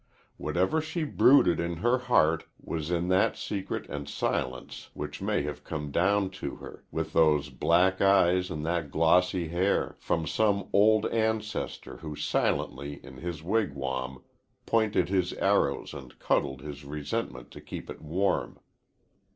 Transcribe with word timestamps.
Whatever 0.37 0.81
she 0.81 1.03
brooded 1.03 1.59
in 1.59 1.75
her 1.77 1.99
heart 1.99 2.45
was 2.59 2.89
in 2.89 3.07
that 3.09 3.37
secret 3.37 3.87
and 3.87 4.09
silence 4.09 4.89
which 4.95 5.21
may 5.21 5.43
have 5.43 5.63
come 5.63 5.91
down 5.91 6.31
to 6.31 6.55
her, 6.55 6.83
with 6.89 7.13
those 7.13 7.51
black 7.51 8.01
eyes 8.01 8.49
and 8.49 8.65
that 8.65 8.89
glossy 8.89 9.49
hair, 9.49 9.95
from 9.99 10.25
some 10.25 10.69
old 10.73 11.05
ancestor 11.09 11.97
who 11.97 12.15
silently 12.15 12.99
in 13.05 13.17
his 13.17 13.43
wigwam 13.43 14.23
pointed 14.65 15.07
his 15.09 15.33
arrows 15.33 15.93
and 15.93 16.17
cuddled 16.17 16.61
his 16.63 16.83
resentment 16.83 17.51
to 17.51 17.61
keep 17.61 17.87
it 17.87 18.01
warm. 18.01 18.59